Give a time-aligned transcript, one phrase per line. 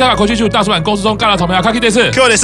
[0.00, 2.38] 我今天把口气去大叔版公司中干了草莓啊，卡 K 电视，Q 电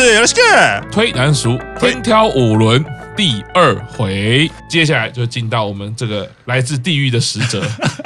[0.93, 2.85] 推男熟天挑五轮
[3.17, 7.63] 第二回，接下来就进到我们这个来自地狱的使者。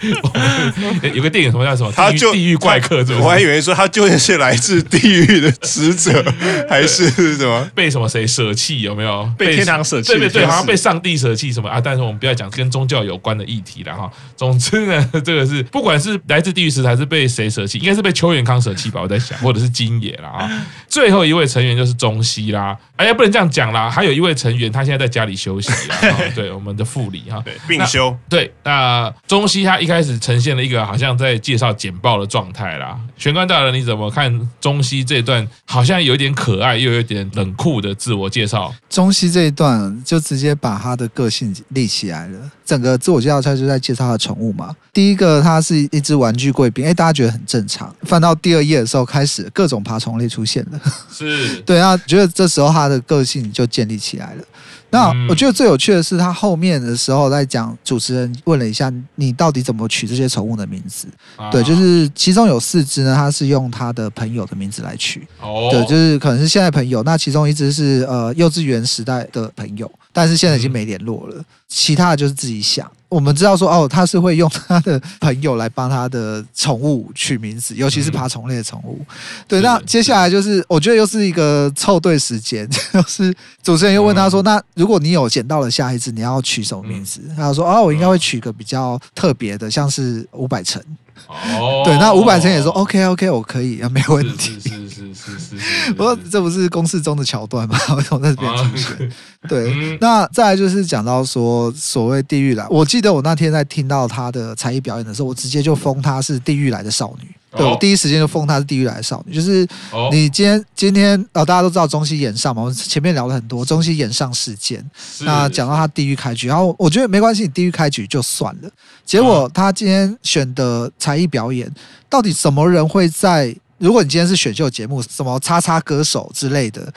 [1.14, 1.92] 有个电影什么叫什么？
[1.92, 6.24] 他就地狱怪客，我还以为说他究竟是来自地狱的使者，
[6.68, 8.80] 还是什么被什么谁舍弃？
[8.80, 10.12] 有没有被天堂舍弃？
[10.12, 11.80] 对对对，好像被上帝舍弃什么啊？
[11.80, 14.10] 但是我们不要讲跟宗教有关的议题了哈。
[14.36, 19.00] 总之呢， 这个是不管是来自地狱使者还是被谁舍弃，应该是被邱元康舍弃吧？
[19.02, 20.50] 我在想，或者是金野了啊。
[20.88, 22.76] 最后一位成员就是中西啦。
[22.96, 25.96] 哎呀，不能这样讲啦，还有一位成员他现在在家里休息啦。
[26.34, 28.16] 对，我们的副理哈，病休。
[28.28, 32.96] 对，那中西他一开始呈现了一个好像在介绍简报的状态啦。
[33.16, 38.72] 玄关大人，你怎么看中西这段好像有点可爱又有点冷酷的自我介绍？
[38.88, 42.50] 中西这一段就直接把他的个性立起来了。
[42.70, 44.72] 整个自我介绍他就在介绍他的宠物嘛。
[44.92, 47.92] 第一个，它是一只玩具贵宾，哎，大家觉得很正常。
[48.02, 50.80] 翻到第二页的时候，开始各种爬虫类出现了。
[51.12, 54.44] 是 对啊，觉得这时候他的个性就建立起来了。
[54.92, 61.06] 那我觉得最有趣的是，他后面的时候在讲，主持人问了一下你到底怎么取这些宠物的名字？
[61.52, 65.26] 对，就是其中有四只呢，他是用他的朋友的名字来取。
[65.40, 67.04] 哦，对，就是可能是现在朋友。
[67.04, 71.44] 那其中一只是呃幼稚园时代的朋友，但是现在已经没联络了。
[71.68, 72.90] 其他的就是自己想。
[73.08, 79.04] 我们知道说哦，他是会用他的朋友来帮他的宠物取名字，尤其是爬虫类的宠物。
[79.48, 90.80] 对，那接下来就是我觉得又是一个凑对时间， 就是主持人又问他说：“那如果你有捡到了下一只，你要取什么名字？”他说：“哦，我应该会取个比较特别的，像是五百层。”
[91.28, 94.58] 哦，对，那五百层也说 OK OK，我可以啊，没问题。
[94.60, 95.92] 是是是是是，是。
[95.92, 97.78] 不过这不是公式中的桥段吗？
[97.96, 99.12] 我从那边出现。
[99.48, 107.28] 对，那再来就是讲到说所谓地狱来，我记得我那天在听到他的才艺表演的时候，我直接就封他是地狱来的少女。
[107.56, 109.66] 对，我第一时间就封她是地狱来的少女，就是
[110.10, 114.84] 你今天今天哦，大家都知道中西演上嘛，我们前面聊了很多中西演上事件，
[115.20, 118.70] 那讲到他地狱开局，然后我觉得没关系，你地狱开局就算了。
[119.04, 121.70] 结果他今天选的才艺表演，
[122.08, 123.56] 到底什么人会在？
[123.80, 126.92] 如果你今天是选秀节目，什么叉叉歌手之类的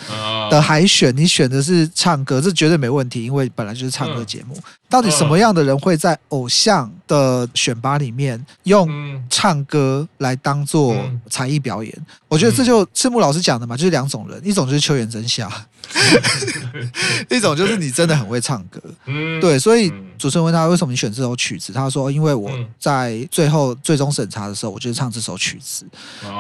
[0.51, 4.55] 的海选，你选的是唱歌，这绝对没问题，因为本来就是唱歌节目。
[4.89, 8.88] 到底什么样的人会在偶像的选拔里面用
[9.27, 10.95] 唱歌来当做
[11.31, 12.05] 才艺表演？
[12.27, 15.49] 我觉得这就赤木老师讲的嘛，就是两种人，一种就是秋元真夏，
[17.31, 18.79] 一种就是你真的很会唱歌。
[19.41, 25.88] 对，所以主持人问他为什么你选这首曲子，他说因为我在最后最终审查的时候，我就是唱这首曲子。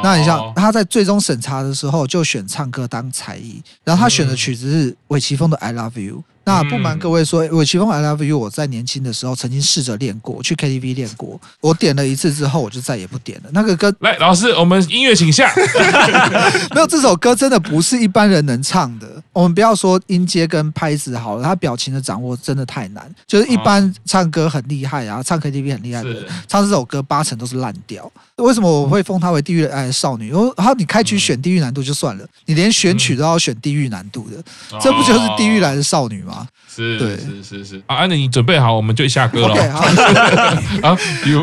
[0.03, 0.53] 那你想。
[0.55, 6.17] 他在最终审查的时候就选唱歌当才艺，然后他选的曲子是韦奇峰的《I Love You》。
[6.45, 11.39] 那不瞒各位说，我奇峰《I Love You》我在年轻的时候曾经试着练过，去 KTV 练过。
[11.61, 13.49] 我点了一次之后，我就再也不点了。
[13.53, 15.49] 那个歌，来，老师，我们音乐请下。
[16.75, 19.07] 没有，这首歌真的不是一般人能唱的。
[19.31, 23.09] 我们不要说音阶跟拍子好了，他表情的掌握真的太难。
[23.25, 28.11] 就是一般唱歌很厉害啊，唱 KTV 很厉害的人，唱这首歌八成都是烂调。
[28.37, 30.31] 为什么我会封她为地狱爱的少女？
[30.57, 34.43] 然后你开局选地狱难度就算了，你连选曲都要选地狱难度的，
[34.81, 36.32] 这不就是地狱来的少女吗？
[36.73, 37.81] 是，对，是是是。
[37.85, 39.71] 啊，安妮，你准备好，我们就下歌了。
[39.71, 39.83] 好。
[40.81, 40.97] 啊，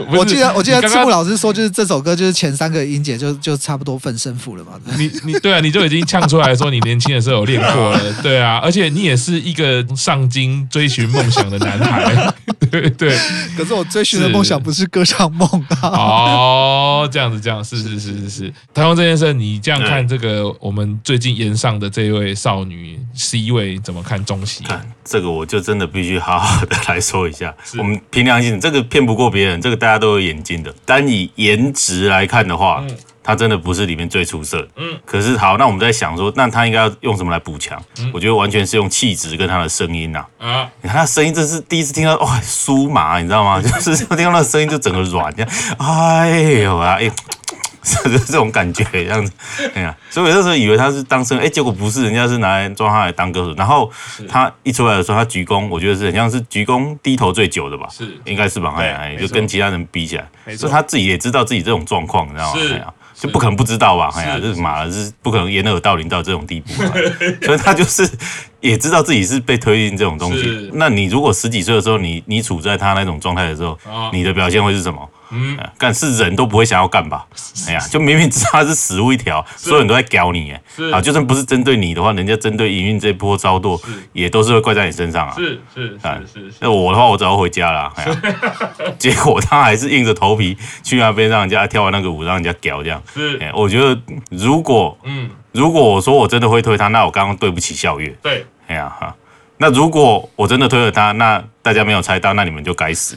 [0.09, 4.73] 我记得我记得赤木老师说，就是这首歌就是前三个音节就就差不多分胜负了嘛。
[4.99, 12.35] 你你对啊，你就已经呛出来说你年轻的时候有练过了，对啊，而且你也是一个上京追寻梦想的男孩，
[12.71, 13.17] 对对。
[13.57, 15.49] 可是我追寻的梦想不是歌唱梦
[15.81, 15.89] 啊。
[15.89, 18.55] 哦，这样子这样，是是是是是。
[18.75, 24.65] 台湾这件事，你这样看这个我们最近演上的这位少女 C 位怎么看中西？
[25.05, 27.55] 这个我就真的必须好好的来说一下。
[27.79, 30.75] 我们凭良心，这个骗不过别人，这个大家都有眼睛的。
[30.85, 32.85] 单以颜值来看的话，
[33.23, 34.67] 他真的不是里面最出色。
[34.77, 34.99] 嗯。
[35.05, 37.81] 可是好，那我们在想说，那他应该要用什么来补强？
[38.13, 40.25] 我觉得完全是用气质跟他的声音呐。
[40.39, 40.69] 啊。
[40.83, 43.61] 你看他声音，真是第一次听到哇，酥麻，你知道吗？
[43.63, 45.35] 就是听到那个声音就整个软。
[45.79, 47.11] 哎呦啊，哎。
[47.83, 47.97] 是
[48.27, 49.33] 这种感觉，这样子，
[49.75, 53.55] 哎呀，所以我那时候以为他是当声，哎，结果不是，人家是拿来抓他来当歌手。
[53.55, 53.91] 然后
[54.29, 58.75] 他一出来的时候，他鞠躬，我觉得是很像是鞠躬低头最久的吧，是，应该是吧？
[58.79, 62.61] 哎哎，就跟其他人比起来，所以他自己也知道自己这种状况，你知道吗？
[62.61, 64.11] 哎呀，就不可能不知道吧？
[64.17, 66.73] 哎呀，这是妈的，是不可能掩耳盗铃到这种地步，
[67.45, 68.09] 所以他就是
[68.61, 70.71] 也知道自己是被推进这种东西。
[70.75, 73.79] 那你如果十几岁的时候，你你处在他那种状态的时候，
[74.13, 75.09] 你的表现会是什么？
[75.31, 77.27] 嗯，干是人都不会想要干吧？
[77.69, 80.61] 哎呀，就明明知道他是死路一条，所有人都在屌你，哎，
[80.93, 83.81] 啊，就算不是针对你的话，人家针对营运这波操作，
[84.13, 85.35] 也都是会怪在你身上啊。
[85.37, 87.93] 是是是是，那我的话，我只要回家了。
[87.97, 88.23] 哎呀，
[88.99, 93.03] 结果他还是硬着头皮去那边让人家跳完那个舞，让人家屌这样。
[93.13, 94.01] 是，哎，我觉得
[94.31, 98.09] 如果嗯，如果我说我真的会推他，那我刚刚对不起笑月。
[98.23, 99.15] 对，哎呀哈。
[99.63, 103.15] 那如果我真的推了他，那大家没有猜到，那你们就该死。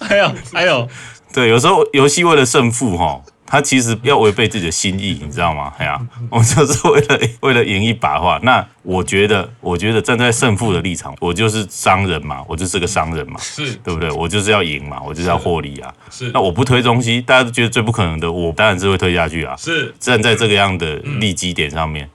[0.00, 0.88] 还有还有，
[1.34, 3.20] 对，有时候游戏为了胜负哈。
[3.50, 5.72] 他其实要违背自己的心意，你知道吗？
[5.80, 5.98] 哎呀，
[6.28, 14.10] 我就是为了 为了赢一把的话，那我觉得，我觉得站在胜负的立场，我就是商人嘛，我就是个商人嘛，是对不对？
[14.10, 15.90] 我就是要赢嘛，我就是要获利啊。
[16.10, 19.56] 是，那我不推东西，大家都觉得最不可能的，我当然是会推下去啊。
[19.56, 22.06] 是，站在这个样的利基点上面，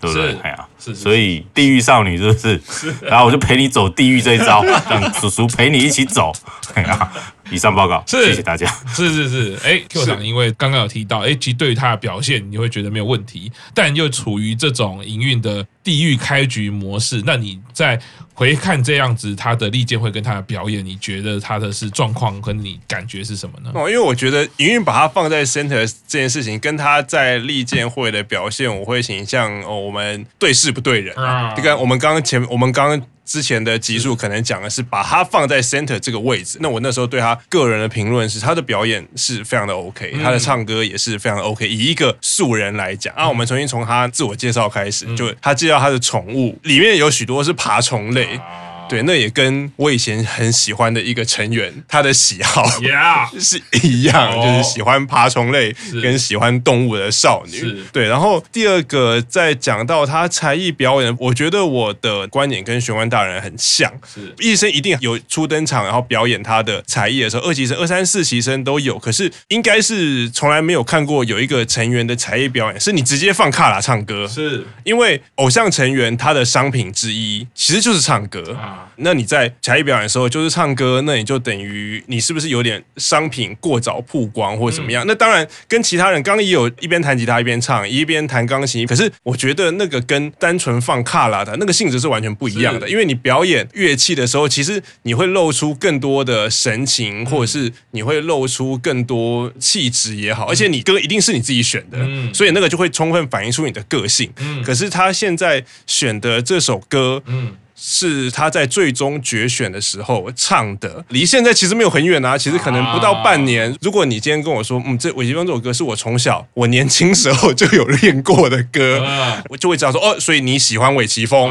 [0.00, 0.36] 对不对？
[0.42, 2.60] 哎呀，是，所以地狱少女是不是？
[2.68, 6.32] 是，然后我就陪你走地狱这一招，让叔叔陪你一起走。
[6.74, 7.12] 哎呀。
[7.50, 8.66] 以上报告，是谢谢大家。
[8.94, 18.00] 是是是， 哎、欸、，Q 长，因为刚刚有提到，哎、欸，其实对于他的表现，你会觉得没有问题，但又处于这种营运的地域开局模式，那你在
[18.34, 23.70] 回看这样子他的利剑会跟他的表演，你觉得他的是状况跟你感觉是什么呢？
[23.74, 31.52] 哦，因为我觉得营运把他放在 center 这件事情，跟他在利剑会的表现，我会倾向哦，我们对事不对人啊。
[31.54, 33.06] 这个我们刚刚前，我们刚刚。
[33.30, 41.68] 之前的集数可能讲的是把他放在 center 这个位置，那我那时候对他个人的评论是他的表演是非常的 OK，他的唱歌也是非常的 OK。
[41.68, 48.40] 以一个素人来讲，啊，我们重新从他自我介绍开始，就他介绍他的宠物里面有许多是爬虫类。
[48.90, 52.66] 对，那也跟我以前很喜欢的一个成员他的喜好.
[53.38, 54.44] 是一样，oh.
[54.44, 57.58] 就是喜欢爬虫类跟喜欢动物的少女。
[57.58, 63.90] 是对，然后第二个在讲到他才艺表演，我觉得我的观点跟玄关大人很像。
[64.12, 74.26] 是，一生一定有初登场然后表演他的才艺的时候，二级生、二三四级生都有，可是应该是从来没有看过有一个成员的才艺表演是你直接放卡拉唱歌。
[74.26, 78.54] 是，因为偶像成员他的商品之一其实就是唱歌。
[78.54, 85.04] 啊那你在才艺表演的时候就是唱歌，那你就等于你是不是有点商品过早曝光或者怎么样？
[85.04, 92.88] 嗯、那当然跟其他人刚刚也有一边弹吉他一边唱，一边弹钢琴，可是我觉得那个跟单纯放卡拉的那个性质是完全不一样的。
[92.88, 104.30] 因为你表演乐器的时候，其实你会露出更多的神情，或者是你会露出更多气质也好，而且你歌一定是你自己选的，嗯、所以那个就会充分反映出你的个性。
[104.38, 107.52] 嗯、可是他现在选的这首歌，嗯。
[107.82, 113.74] 是他在最终决选的时候唱的，离现在其实没有很远啊，其实可能不到半年。
[113.80, 119.02] 如果你今天跟我说，嗯，这尾奇峰这首歌是我从小我年轻时候就有练过的歌，
[119.48, 121.50] 我就会知道说，哦，所以你喜欢韦奇峰。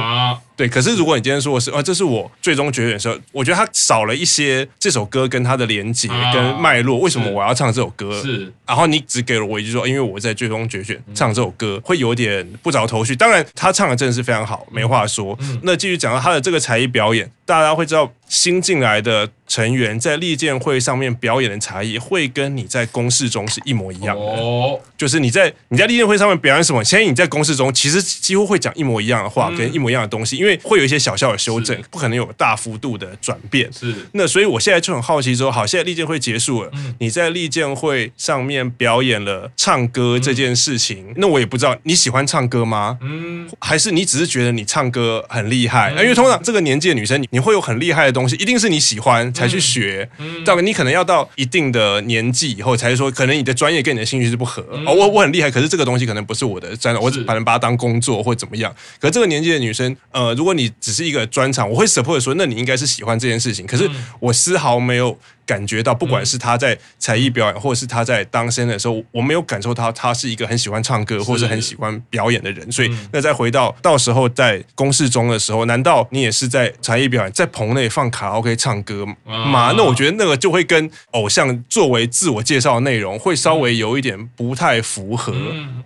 [0.59, 6.99] 对，可是如果你今天说的是，啊，这是我最终决选的时候，我觉得他少了一些这首歌跟他的连接跟脉络。
[6.99, 8.21] 为什么我要唱这首歌？
[8.21, 13.15] 是，然后你只给了我一句说，因为我在最终决选唱这首歌，会有点不着头绪。
[13.15, 15.39] 当然，他唱的真的是非常好，没话说。
[15.63, 18.13] 那继续讲到他的这个才艺表演，大家会知道。
[18.29, 24.21] 新进来的成员在利剑会上面表演的才艺，会跟你在公示中是一模一样的。
[24.21, 33.67] 哦，就是你在你在利剑会上面表演什么，现在你在公示中其实几乎会讲一模一样的话，跟一模一样的东西，因为会有一些小小的修正，不可能有大幅度的转变。
[33.73, 42.99] 是，那所以我现在就很好奇说，好，现在利剑会结束了，你在利剑会上面表演了唱歌这件事情，那我也不知道你喜欢唱歌吗？
[43.01, 45.89] 嗯，还是你只是觉得你唱歌很厉害？
[45.93, 48.35] 因为通常这个年纪的女生，你你会有很厉害的东西。
[48.35, 50.07] 一定是你喜欢才去学，
[50.43, 54.61] 到、嗯嗯、你可能要到一定的年纪以后，才是说可能你的专业跟你的兴趣是不合。
[54.73, 58.75] 嗯、哦，我我很厉害，可是这个东西可能不是我的，真的，我只可能把它当工作或怎么样。
[58.99, 63.65] 可是这个年纪的女生，呃，如果你只是一个专长，我会 support 说，那你应该是喜欢这件事情。
[63.65, 65.17] 可是我丝毫没有。
[65.49, 72.71] 感觉到，不管是他在才艺表演，或者是他在当生的时候，我没有感受到他是一个很喜欢唱歌，或者是很喜欢表演的人。
[72.71, 79.73] 所以，那再回到到时候在公示中的时候，难道你也是在才艺表演，在棚内放卡拉 OK 唱歌吗？
[79.75, 85.33] 那我觉得那个就会跟偶像作为自我介绍的内容会稍微有一点不太符合。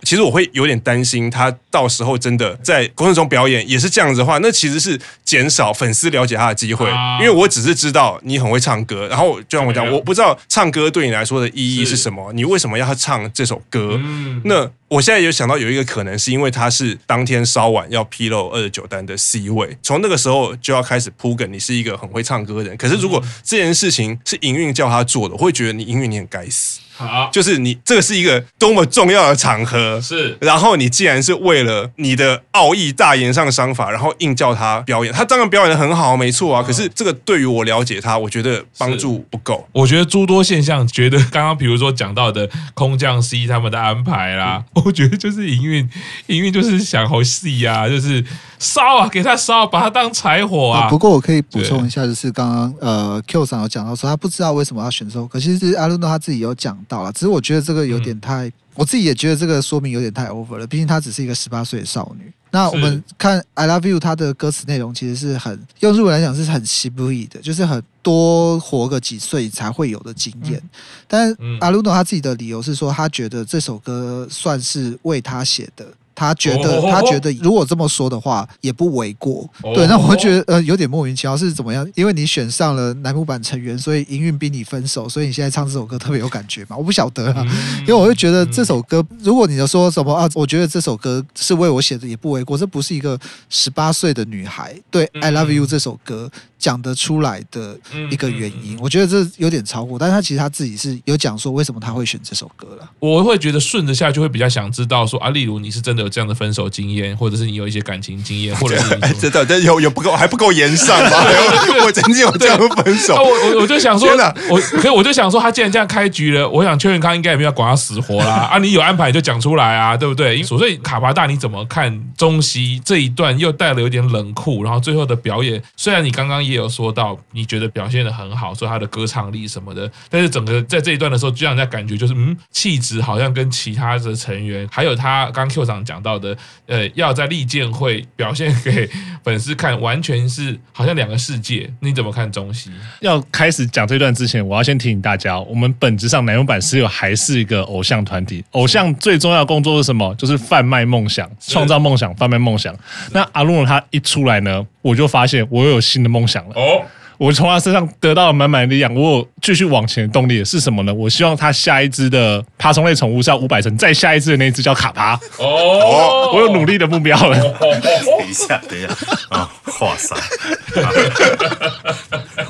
[0.02, 6.86] 其实我会有点担心，他到时候真的在公示中表演也是这样子的话，那其实是减少粉丝了解他的机会，
[7.18, 9.40] 因为我只是知道你很会唱歌，然后。
[9.54, 13.98] 就像我讲，我不知道唱歌对你来说的意义是什么，你为什么要唱这首歌？
[14.02, 22.76] 嗯，那我现在有想到有一个可能，是因为他是当天稍晚要披露二十九单的 C 位，从那个时候就要开始铺梗，你是一个很会唱歌的人。
[22.76, 26.80] 可是如果这件事情是营运叫他做的，我会觉得你营运你很该死。
[26.96, 36.62] 好，就是你这个是一个多么重要的场合，是，然后你既然是为了你的奥义大言上商法，然后硬叫他表演，他当然表演的很好，没错啊。
[36.62, 39.66] 可是这个对于我了解他，我觉得帮助不够。
[39.72, 45.90] 我觉得诸多现象，觉得刚刚比如说讲到的空降 C 他们的安排啦，嗯、 我觉得就是营运，
[46.28, 48.24] 营运就是想好戏啊，就是
[48.60, 50.82] 烧啊，给他烧，把他当柴火啊。
[50.82, 56.78] 啊不过我可以补充一下，就是刚刚呃 Q 上有讲到说他不知道为什么要选这首歌，其实阿伦诺他自己有讲。
[56.84, 60.66] 到了，只是我觉得这个有点太，嗯、我自己也觉得这个说明有点太 over 了。
[60.66, 62.32] 毕竟她只是一个十八岁的少女。
[62.50, 70.58] 那我们看《I Love You》，它的歌词内容其实是很用日文来讲是很西部意的，就是很多活个几岁才会有的经验。
[70.58, 70.70] 嗯、
[71.08, 75.86] 但是阿鲁诺他自己的理由是说，他觉得这首歌算是为他写的。
[76.14, 79.48] 他觉得，他觉得如果这么说的话，也不为过。
[79.74, 81.86] 对，那我会觉得呃有点莫名其妙是怎么样？
[81.94, 86.76] 因为你选上了乃木板成员，所以营运逼你分手，所以你现在唱这首歌特别有感觉嘛？
[86.76, 87.44] 我不晓得啊，
[87.80, 92.56] 因为我会觉得这首歌，如果你就说什么啊，我觉得这首歌是为我写的，也不为过。
[92.56, 93.18] 这不是一个
[93.50, 97.76] 十八岁的女孩对《I Love You》这首歌讲得出来的
[98.10, 98.78] 一个原因。
[98.80, 102.88] 我觉得这有点超过，但是他其实他自己是有讲说为什么他会选这首歌了。
[103.00, 106.03] 我会觉得顺着下去会比较想知道说啊，例如你是真的。
[106.04, 111.24] 有这样的分手经验，或者是你有一些感情经验，或者是你真的， 但有有不够，还不够炎上吗？
[111.84, 114.08] 我曾经有这样分手，我我我就想说，
[114.48, 118.48] 我可我就想说，他既然这样开局了，我想邱永康应该也没有管他死活啦。
[118.52, 120.42] 啊，你有安排就讲出来啊，对不对？
[120.42, 135.93] 所以卡巴大你怎么看中西这一段又带了有点冷酷，然后最后的表演，虽然你刚刚也有说到你觉得表现的很好，说他的歌唱力什么的，但是整个在这一段的时候，就让人家感觉就是嗯，气质好像跟其他的成员，还有他刚 Q 长讲。
[135.94, 136.36] 讲到的，
[136.66, 138.88] 呃，要在利剑会表现给
[139.22, 141.72] 粉丝看，完全是好像两个世界。
[141.78, 142.68] 你怎么看中西？
[143.00, 148.44] 要开始讲这段之前，我要先提醒大家，我们本质上乃木坂十六还是一个偶像团体。
[148.50, 150.12] 偶像最重要的工作是什么？
[150.16, 152.76] 就是贩卖梦想，创造梦想，贩卖梦想。
[153.12, 156.54] 那阿鲁诺他一出来呢，我就发现我又有新的梦想了。
[156.56, 156.82] 哦。
[157.24, 160.92] 我从他身上得到了满满的力量，我有继续往前的动力是什么呢？
[160.92, 165.18] 我希望他下一只的爬虫类宠物是要五百层，再下一只的那只叫卡巴。
[165.38, 167.38] 哦，我有努力的目标了。
[167.38, 168.88] 等一下，等一下
[169.30, 169.50] 啊！
[169.80, 170.14] 哇塞，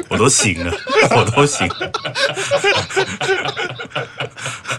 [0.09, 0.73] 我都醒了，
[1.17, 1.93] 我都醒了。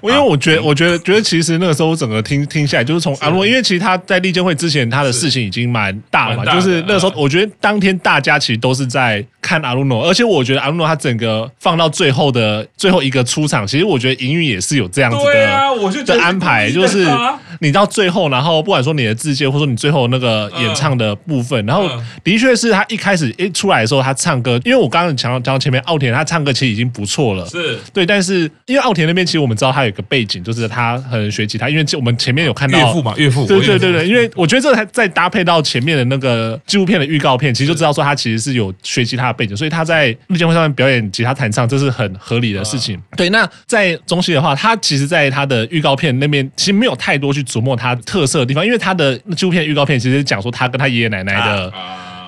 [0.03, 6.45] 因为我觉得，我觉得，觉得其实那个时候我整个听听下来，就是从阿洛，因为其实他在利剑会之前，他的事情已经蛮大了嘛。
[6.53, 17.07] 就是那个时候，我觉得当天大家其实都是在看阿鲁诺，而且我觉得阿鲁诺他整个放到最后的最后一个出场，其实我觉得营运也是有这样子的的安排，就是
[17.59, 21.89] 你到最后，然后不管说你的自荐，或者说你最后那个演唱的部分，然后
[22.23, 27.79] 的确是他一开始一出来的时候，他唱歌，因为我刚刚讲到讲到前面奥田他唱歌其实已经不错了，是。
[27.91, 29.95] 对，但是因为奥田那边其实我们知道他有一。
[29.95, 42.99] 个背景就是他很学吉他，因为我们前面有看到岳父嘛，岳父，对对对对，因为我觉得这还再搭配到前面的那个纪录片的预告片，其实就知道说他其实是有学吉他的背景，所以他在利剑会上面表演吉他弹唱，这是很合理的事情。
[43.15, 51.71] 对，那在中西的话，他其实在他的预告片那边其实没有太多去琢磨他特色的地方，因为他的纪录片预告片其实讲说他跟他爷爷奶奶的。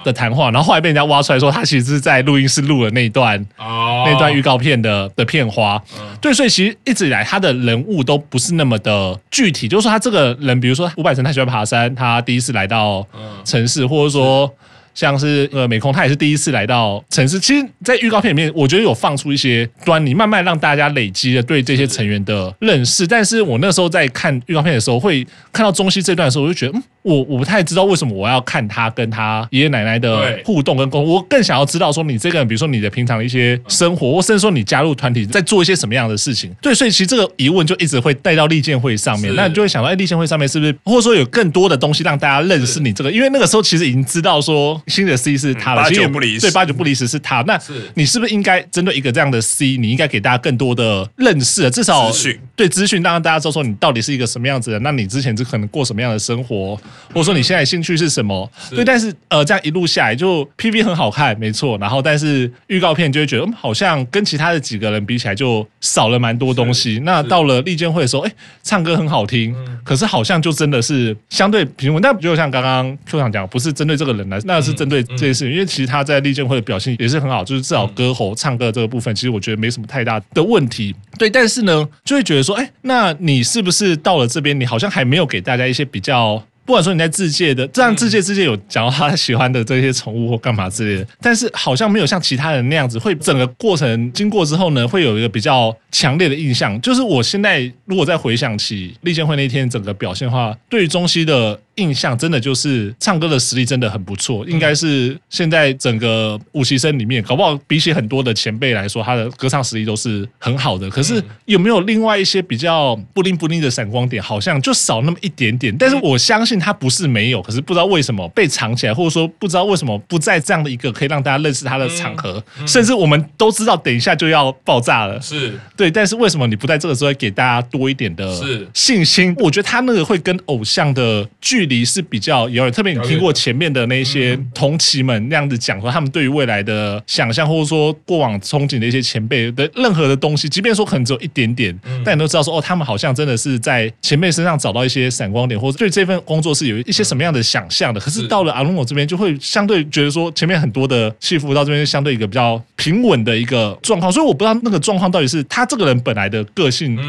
[0.03, 4.07] 的谈话，然后后来被人家挖出来说，他其实是在录音室录了那一段，oh.
[4.07, 5.77] 那段预告片的的片花。
[5.77, 6.17] Uh.
[6.21, 13.05] 对，所以其实一直以来他的人物都不是那么的具体，就是说他这个人，比如说伍佰成他喜欢爬山，他第一次来到
[13.43, 13.87] 城市，uh.
[13.87, 14.49] 或者说。
[14.97, 17.39] 像是呃美空，他也是第一次来到城市。
[17.39, 23.05] 其实，在预告片里面，我觉得有放出一些端倪，慢慢让大家累积了对这些成员的认识。
[23.05, 25.23] 但是我那时候在看预告片的时候，会
[25.53, 31.13] 看到中西这段的时候，我就觉得，嗯，我我不太知道为什么我要看他跟他爷爷奶奶的互动跟沟通。
[31.13, 36.53] 我更想要知道说，你这个人，比如说你的平常的一些生活，或甚至说你加入团体在做一些什么样的事情。
[36.61, 39.33] 对，所以其实这个疑问就一直会带到立剑会上面。
[39.35, 43.11] 那你就会想到，哎，利剑会上面是不是，或者说有更多的东西让大家认识你这个？
[43.11, 44.81] 因为那个时候其实已经知道说。
[44.87, 47.43] 新的 C 是他了，八九不离十，对，八九不离十是他。
[47.43, 47.59] 那
[47.93, 52.11] 你是不是应该针对一个这样的 C，你应该给大家更多的认识，至少
[52.55, 54.79] 对资讯，让大家知道说你到底是一个什么样子的。
[54.79, 56.79] 那你之前是可能过什么样的生活？
[57.13, 58.49] 或者说你现在兴趣是什么？
[58.69, 61.77] 对，但是呃，这样一路下来，就 PV 很好看，没错。
[61.77, 66.99] 然后，但是预告片就会觉得，嗯，好像跟其他的几个人比起来，就少了蛮多东西。
[67.03, 68.31] 那到了立剑会的时候，哎，
[68.63, 72.01] 唱歌很好听，可是好像就真的是相对平稳。
[72.01, 80.95] 但就像刚刚 Q 长讲，不是针对这个人来，那是针对这件事情，因为其实他在立剑会的表现也是很好，就是至少歌喉唱歌这个部分，其实我觉得没什么太大的问题。
[81.17, 86.43] 对，但是呢，就会觉得说，哎，那你是不是到了这边，你好像还没有给大家一些比较。
[86.67, 96.79] 不管说你在自介的，这样自介自介有讲到他喜欢的这些宠物或干嘛之类的，但是好像没有像其他人那样子，会整个过程经过之后呢，会有一个比较强烈的印象。
[96.81, 101.57] 就是我现在如果再回想起立剑会那天整个表现的话，对于中西的。
[101.77, 110.89] 印象真的就是唱歌的实力真的很不错，应该是现在整个五期生里面，搞不好比起很多的前辈来说，他的歌唱实力都是很好的。
[110.89, 114.21] 可是有没有另外一些比较不灵不灵的闪光点？
[114.21, 115.75] 好像就少那么一点点。
[115.77, 125.91] 但是我相信他不是没有，可是不知道为什么被藏起来，或者说不知道为什么不在这样的一个可以让大家认识他的场合，甚至我们都知道等一下就要爆炸了，是对。
[125.91, 128.27] 但是为什么你不在这个时候给大家多一点的
[128.73, 129.35] 信心？
[129.37, 131.87] 我觉得他那个会跟偶像的距离。
[131.87, 148.01] 是比较遥远，特别你听过前面的那些同期们那样子讲说，他们对于未来的想象，或者说过往憧憬的一些前辈的任何的东西，即便说可能只有一点点，但你都知道说，哦，他们好像真的是在前辈身上找到一些闪光点，或者对这份工作是有一些什么样的想象的。
[148.01, 156.99] 可是到了阿龙我这边，就会相对觉得说，前面很多的戏服到这边相对一个比较平稳的一个状况，所以我不知道那个状况到底是他这个人本来的个性。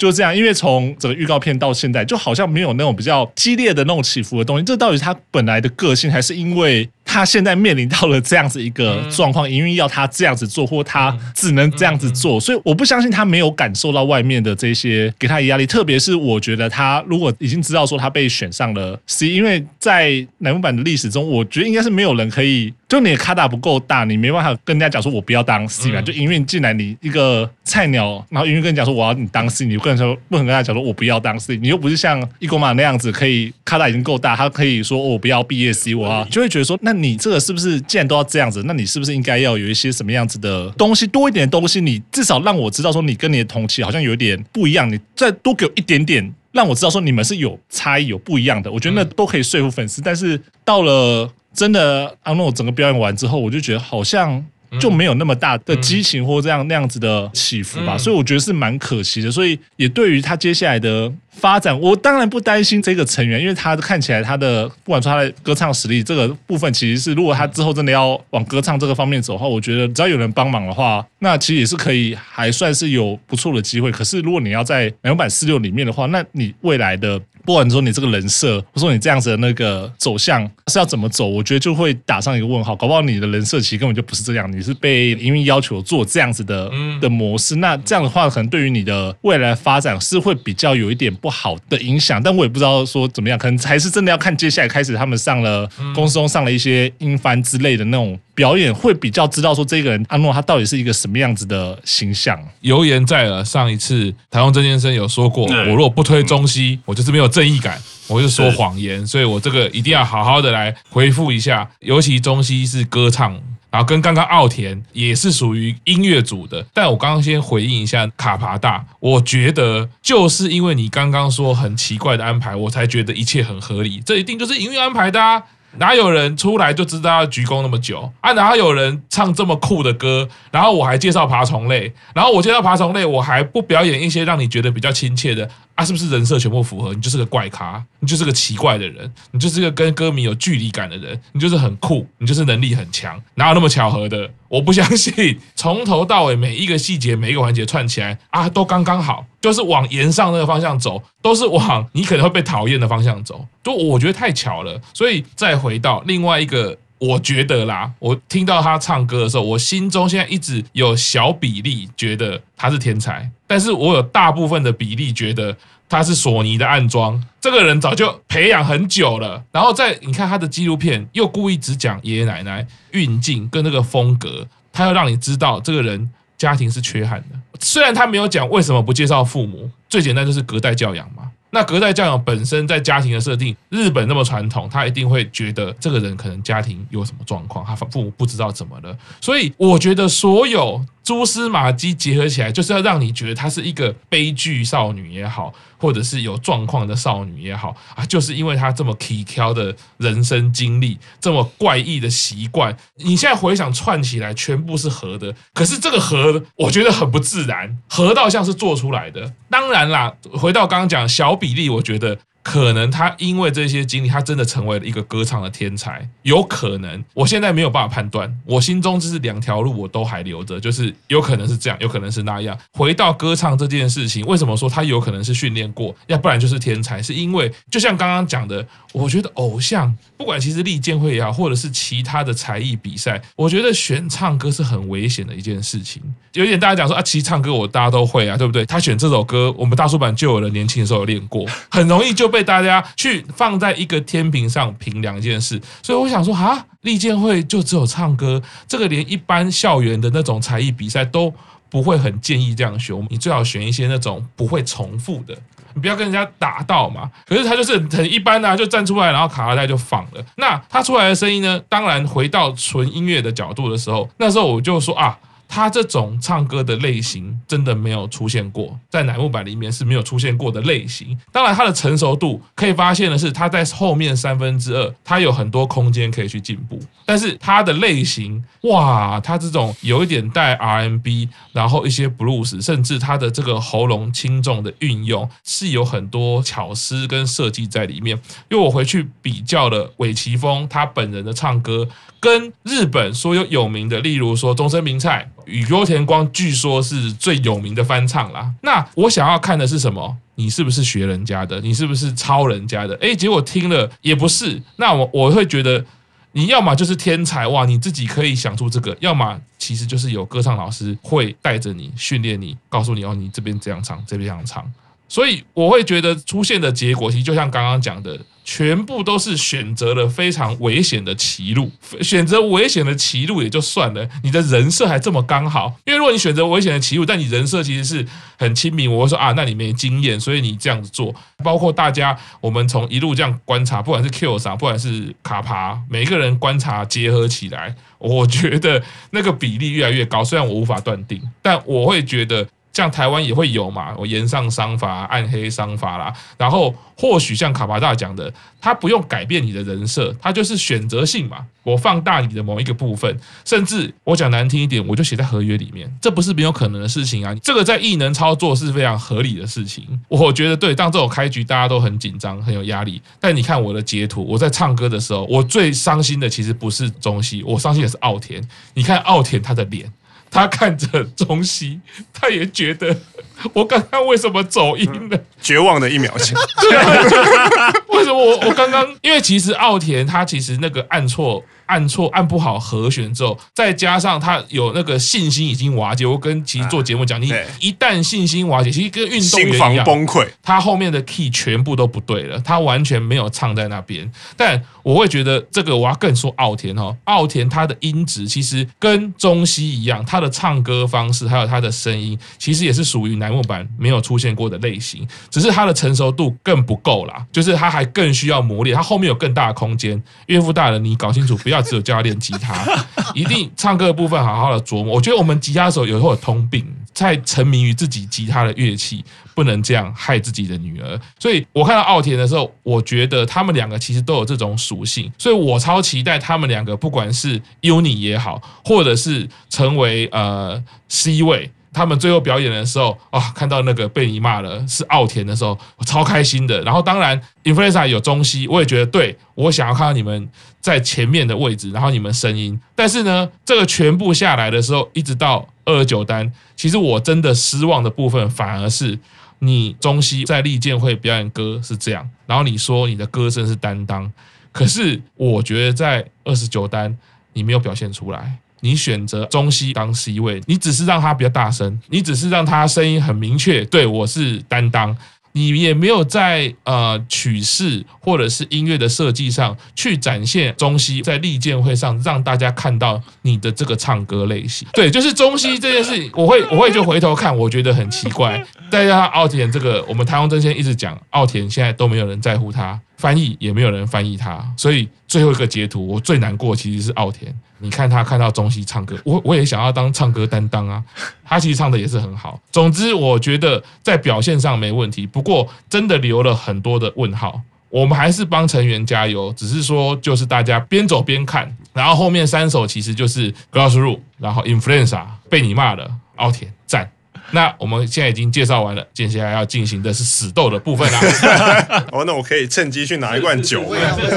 [0.00, 4.64] 就这样，因为从整个预告片到现在，就好像没有那种比较激烈的那种起伏的东西。
[4.64, 12.38] 这到底是他本来的个性，还是因为他现在面临到了这样子一个状况，营运要他这样子做，或他只能这样子做？
[12.38, 15.66] 所以我不相信他没有感受到外面的这些给他的压力。
[15.66, 22.72] 特别是我觉得他如果已经知道说他被选上了 C，因为在南木板的历史中，我觉得应该是没有人可以。
[22.88, 26.02] 就你的卡打不够大，你没办法跟人家讲说，我不要当 C 嘛。
[26.02, 31.56] 就营运进来，你一个菜鸟，然后营运跟你讲说，我要你当 C，你不能说不能跟他讲说，我不要当 C。
[31.56, 48.70] 你又不是像一宫马那样子，可以卡打已经够大，他可以说，我不要毕业 C，我要就会觉得说，那你这个是不是既然都要这样子，那你是不是应该要有一些什么样子的东西，多一点的东西，你至少让我知道说，你跟你的同期好像有一点不一样，你再多给我一点点，让我知道说你们是有差异、有不一样的。
[48.70, 51.30] 我觉得那都可以说服粉丝，但是到了。
[51.52, 54.40] 真的，阿诺整个表演完之后，我就觉得好像
[54.78, 59.30] 就没有那么大的激情或这样那样子的起伏吧，所以我觉得是蛮可惜的。
[59.30, 61.12] 所以也对于他接下来的。
[61.32, 64.68] 发展，我当然不担心这个成员，因为他看起来他的。
[64.84, 65.30] 不管说他的。
[65.42, 67.90] 歌唱实力这个部分，其实是如果他之后真的。
[67.90, 69.38] 要往歌唱这个方面走的。
[69.38, 70.74] 话，我觉得只要有人帮忙的。
[70.74, 73.62] 话，那其实也是可以还算是有不错的。
[73.62, 73.90] 机会。
[73.90, 75.92] 可是如果你要在乃木坂46里面的。
[75.92, 82.74] 话，那你未来的不管说你这个人设，或者说你这样子的那个走向是要怎么走，我觉得就会打上一个问号。
[82.76, 102.42] 搞不好你的人设其实根本就不是这样，你是被因为要求做这样子的的模式，那这样的话可能对于你的未来发展是会比较有一点不好的影响，但我也不知道说怎么样，可能还是真的要看接下来开始他们上了公司中上了一些英翻之类的那种表演，会比较知道说这个人阿诺他到底是一个什么样子的形象。
[102.62, 113.38] 油盐在了，上一次台湾曾先生有说过，我如果不推中西，我就是没有正义感，我就说谎言，所以我这个一定要好好的来回复一下，尤其中西是歌唱。
[113.70, 125.40] 然后跟刚刚奥田也是属于音乐组的，但我刚刚先回应一下卡帕大，我觉得就是因为你刚刚说很奇怪的安排，我才觉得一切很合理，这一定就是音乐安排的啊。
[125.78, 128.32] 哪有人出来就知道要鞠躬那么久啊？
[128.32, 130.28] 哪有人唱这么酷的歌？
[130.50, 135.84] 然后我还介绍爬虫类，然后我介绍爬虫类，我还不表演一些让你觉得比较亲切的啊？
[135.84, 136.92] 是不是人设全部符合？
[136.92, 144.30] 你就是个怪咖，你就是个奇怪的人，你就是个跟歌迷有距离感的人，你就是很酷，你就是能力很强，哪有那么巧合的？
[144.48, 154.80] 我不相信，从头到尾每一个细节、每一个环节串起来啊，都刚刚好，就是往炎上那个方向走，都是往你可能会被讨厌的方向走，就我觉得太巧了。
[154.92, 165.56] 所以再回到另外一个，我觉得啦，我听到他唱歌的时候，我心中现在一直有小比例觉得他是天才，但是我有大部分的比例觉得。
[165.92, 169.42] 他是索尼的暗桩，这个人早就培养很久了。
[169.50, 176.08] 然后在你看他的纪录片，又故意只讲爷爷奶奶运镜跟那个风格，他要让你知道这个人
[176.40, 177.38] 家庭是缺憾的。
[177.60, 181.30] 虽然他没有讲为什么不介绍父母，最简单就是隔代教养嘛。
[181.50, 188.96] 那隔代教养本身在家庭的设定，日本那么传统，他一定会觉得这个人可能家庭有什么状况，他父母不知道怎么了。
[189.20, 205.34] 所以我觉得所有蛛丝马迹结合起来，就是要让你觉得她是一个悲剧少女也好，或者是有状况的少女也好啊，就是因为她这么奇挑的人生经历，这么怪异的习惯，你现在回想串起来，全部是合的。
[205.52, 209.32] 可是这个合，我觉得很不自然，合到像是做出来的。
[209.50, 212.18] 当然啦，回到刚刚讲小比例，我觉得。
[212.42, 216.08] 可能他因为这些经历，他真的成为了一个歌唱的天才。
[216.22, 218.34] 有可能，我现在没有办法判断。
[218.44, 222.58] 我心中就是两条路，我都还留着，就是有可能是这样，有可能是那样。
[222.72, 227.02] 回到歌唱这件事情，为什么说他有可能是训练过，要不然就是天才？
[227.02, 236.02] 是因为就像刚刚讲的，我觉得偶像，不管其实立剑会也好，或者是其他的才艺比赛，我觉得选唱歌是很危险的一件事情。
[236.32, 238.64] 有点大家讲说啊，其实唱歌我大家都会啊，对不对？
[238.64, 242.30] 他选这首歌，我们大叔版就有了，年轻的时候有练过，很容易就。
[242.30, 251.34] 被大家去放在一个天平上评量一件事，所以我想说啊，立剑会就只有唱歌，这个连一般校园的那种才艺比赛都
[251.68, 255.36] 不会很建议这样选，你最好选一些那种不会重复的，
[255.74, 257.10] 你不要跟人家打到嘛。
[257.26, 260.24] 可是他就是很一般啊，就站出来，然后卡拉带就放了。
[260.36, 261.60] 那他出来的声音呢？
[261.68, 265.18] 当然回到纯音乐的角度的时候，那时候我就说啊。
[265.52, 271.18] 他这种唱歌的类型真的没有出现过，在乃木坂里面是没有出现过的类型。
[271.32, 276.80] 当然，他的成熟度可以发现的是，他在后面三分之二，他有很多空间可以去进步。
[277.04, 288.16] 但是他的类型，哇，他这种有一点带 RMB，然后一些 blues，甚至他的这个喉咙轻重的运用，是有很多巧思跟设计在里面。
[288.48, 291.88] 因为我回去比较了尾崎丰他本人的唱歌，
[292.20, 295.28] 跟日本所有有名的，例如说中森明菜。
[295.50, 298.50] 宇多田光据说是最有名的翻唱啦。
[298.62, 300.16] 那我想要看的是什么？
[300.36, 301.60] 你是不是学人家的？
[301.60, 302.94] 你是不是抄人家的？
[302.96, 304.62] 诶，结果听了也不是。
[304.76, 305.84] 那我我会觉得，
[306.32, 314.64] 你要么就是天才哇，你自己可以想出这个；要么其实就是有歌唱老师会带着你训练你，告诉你哦，你这边这样唱，这边这样唱。
[315.10, 318.18] 所以我会觉得出现的结果，其实就像刚刚讲的。
[318.42, 321.70] 全部都是选择了非常危险的歧路，
[322.00, 325.76] 选择危险的歧路也就算了，你的人设还这么刚好。
[325.84, 328.04] 因为如果你选择危险的歧路，但你人设其实是
[328.36, 331.14] 很亲民，我会说啊，那你没经验，所以你这样子做。
[331.44, 340.24] 包括大家，我们从一路这样观察，不管是 Q 啥，不管是卡帕，每个人观察结合起来，我觉得那个比例越来越高。
[340.24, 342.48] 虽然我无法断定，但我会觉得。
[342.80, 353.14] 像台湾也会有嘛，我炎上商法、暗黑商法啦，然后或许像卡巴大讲的，他不用改变你的人设，他就是选择性嘛，我放大你的某一个部分，
[353.44, 360.74] 甚至我讲难听一点，我就写在合约里面，这不是没有可能的事情啊，这个在艺能操作是非常合理的事情，我觉得对。
[360.74, 369.92] 当这种开局大家都很紧张、很有压力，但你看我的截图，我在唱歌的时候，我最伤心的其实不是中西，我伤心的是奥田，你看奥田他的脸。
[370.30, 371.80] 他看着中西，
[372.12, 372.96] 他也觉得
[373.52, 375.18] 我刚刚为什么走音了？
[375.40, 376.38] 绝望的一秒钟。
[376.60, 378.86] 对，为什么我我刚刚？
[379.02, 381.42] 因为其实奥田他其实那个按错。
[381.70, 386.04] 按错按不好和弦之后，再加上他有那个信心已经瓦解。
[386.04, 390.26] 我跟其实做节目讲，你一旦信心瓦解，其实跟运动员一样，崩溃。
[390.42, 394.10] 他后面的 key 全部都不对了，他完全没有唱在那边。
[394.36, 410.02] 但我会觉得这个我要更说奥田哈，奥田他的音质其实跟中西一样，他的唱歌方式还有他的声音，其实也是属于木坂没有出现过的类型，只是它的成熟度更不够啦，就是它还更需要磨练，它后面有更大的空间。
[410.26, 411.60] 岳父大人，你搞清楚，不要。
[411.60, 412.66] 只有教他练吉他，
[413.14, 414.94] 一定唱歌的部分好好的琢磨。
[414.94, 420.98] 我觉得我们吉他手有时候有通病，在沉迷于自己吉他的乐器，不能这样害自己的女儿。
[421.18, 431.50] 所以我看到奥田的时候，我觉得他们两个其实都有这种属性，所以我超期待他们两个，不管是 UNI 也好，或者是成为呃 C 位。
[431.72, 436.60] 他们最后表演的时候啊、看到那个被你骂了是奥田的时候，我超开心的。
[436.62, 440.28] 然后当然，Influenza 有中西，我也觉得对，我想要看到你们
[440.60, 442.58] 在前面的位置，然后你们声音。
[442.74, 448.98] 但是呢，这个全部下来的时候，一直到二十九单，其实我真的失望的部分反而是
[449.38, 454.12] 你中西在利剑会表演歌是这样，然后你说你的歌声是担当，
[454.50, 456.96] 可是我觉得在二十九单
[457.32, 458.38] 你没有表现出来。
[458.60, 464.96] 你选择中西当 C 位，你只是让他比较大声，你只是让他声音很明确，对，我是担当，
[465.32, 474.66] 你也没有在呃曲式或者是音乐的设计上去展现中西在立剑会上让大家看到你的这个唱歌类型。
[474.72, 478.44] 对，就是中西这件事情，我会我会就回头看，我觉得很奇怪。
[478.70, 482.78] 再加上奥田这个，我们台湾真先一直讲奥田，现在都没有人在乎他。
[483.00, 487.34] 翻译也没有人翻译他，所以最后一个截图我最难过其实是奥田。
[487.62, 490.84] 你看他看到中西唱歌，我我也想要当唱歌担当啊。
[491.24, 492.38] 他其实唱的也是很好。
[492.52, 497.40] 总之，我觉得在表现上没问题，不过真的留了很多的问号。
[497.70, 506.90] 我们还是帮成员加油，只是说就是大家边走边看，然后后面三首其实就是 Glassroom，然后 Influenza 被你骂了，奥田赞。
[507.32, 511.84] 那我们现在已经介绍完了，接下来要进行的是死斗的部分啦。
[511.92, 513.64] 哦，那我可以趁机去拿一罐酒。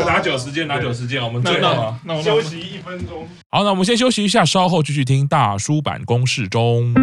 [0.06, 3.28] 拿酒时间，拿酒时间，我们最后那我休息一分钟。
[3.50, 6.94] 好，那我们先休息一下，稍后继续听大叔版公式中。